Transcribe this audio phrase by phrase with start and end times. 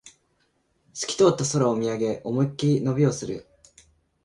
[0.95, 3.45] すき通った空を見上げ、思いっきり伸びをする